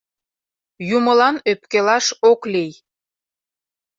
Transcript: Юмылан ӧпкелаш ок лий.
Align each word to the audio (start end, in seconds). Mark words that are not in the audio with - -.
Юмылан 0.95 1.35
ӧпкелаш 1.51 2.05
ок 2.31 2.41
лий. 2.53 2.71